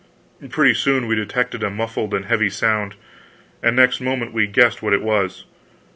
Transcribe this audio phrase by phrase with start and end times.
[0.49, 2.95] Pretty soon we detected a muffled and heavy sound,
[3.61, 5.45] and next moment we guessed what it was.